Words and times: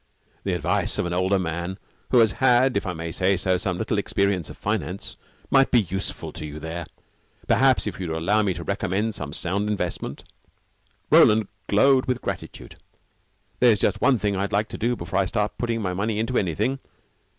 "The 0.43 0.53
advice 0.53 0.97
of 0.97 1.05
an 1.05 1.13
older 1.13 1.37
man 1.37 1.77
who 2.09 2.17
has 2.21 2.31
had, 2.31 2.75
if 2.75 2.87
I 2.87 2.93
may 2.93 3.11
say 3.11 3.37
so, 3.37 3.59
some 3.59 3.77
little 3.77 3.99
experience 3.99 4.49
of 4.49 4.57
finance, 4.57 5.15
might 5.51 5.69
be 5.69 5.81
useful 5.83 6.31
to 6.31 6.43
you 6.43 6.57
there. 6.57 6.87
Perhaps 7.47 7.85
if 7.85 7.99
you 7.99 8.07
would 8.07 8.17
allow 8.17 8.41
me 8.41 8.55
to 8.55 8.63
recommend 8.63 9.13
some 9.13 9.31
sound 9.31 9.69
investment" 9.69 10.23
Roland 11.11 11.49
glowed 11.67 12.07
with 12.07 12.19
gratitude. 12.23 12.77
"There's 13.59 13.77
just 13.77 14.01
one 14.01 14.17
thing 14.17 14.35
I'd 14.35 14.51
like 14.51 14.69
to 14.69 14.77
do 14.79 14.95
before 14.95 15.19
I 15.19 15.25
start 15.25 15.59
putting 15.59 15.83
my 15.83 15.93
money 15.93 16.17
into 16.17 16.35
anything. 16.35 16.79